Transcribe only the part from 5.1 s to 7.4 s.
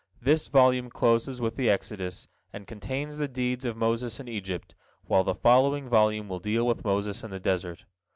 the following volume will deal with Moses in the